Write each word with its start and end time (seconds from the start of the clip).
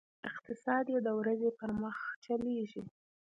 اقتصاد 0.29 0.85
یې 0.93 0.99
د 1.05 1.09
ورځې 1.19 1.49
پر 1.59 1.69
مخ 1.81 1.97
چلېږي. 2.25 2.81